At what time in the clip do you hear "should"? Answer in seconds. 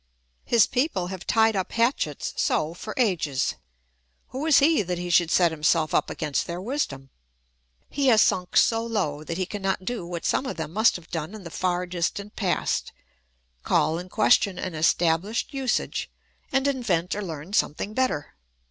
5.11-5.29